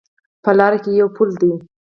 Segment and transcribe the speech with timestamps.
[0.43, 1.51] په لاره کې یو پل ده